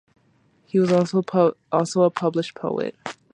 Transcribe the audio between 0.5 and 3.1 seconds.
He was also a published poet.